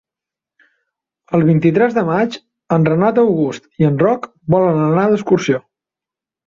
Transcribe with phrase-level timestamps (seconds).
[1.39, 2.39] El vint-i-tres de maig
[2.79, 4.27] en Renat August i en Roc
[4.59, 5.67] volen anar d'excursió.